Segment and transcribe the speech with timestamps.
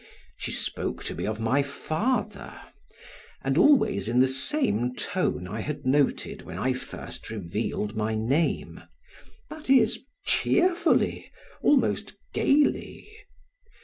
[0.35, 2.59] She spoke to me of my father,
[3.43, 8.81] and always in the same tone I had noted when I first revealed my name
[9.51, 13.15] that is, cheerfully, almost gaily.